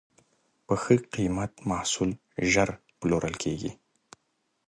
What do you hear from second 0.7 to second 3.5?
ښه قیمت محصول ژر پلورل